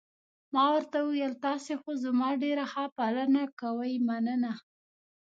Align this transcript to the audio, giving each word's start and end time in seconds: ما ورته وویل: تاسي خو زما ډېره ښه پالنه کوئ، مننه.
ما 0.53 0.65
ورته 0.73 0.97
وویل: 1.01 1.33
تاسي 1.45 1.73
خو 1.81 1.89
زما 2.03 2.29
ډېره 2.43 2.65
ښه 2.71 2.85
پالنه 2.97 3.43
کوئ، 3.59 3.93
مننه. 4.07 4.53